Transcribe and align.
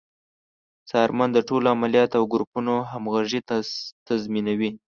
څارمن 0.89 1.29
د 1.33 1.37
ټولو 1.47 1.67
عملیاتو 1.75 2.15
او 2.19 2.23
ګروپونو 2.33 2.73
همغږي 2.91 3.39
تضمینوي. 4.07 4.71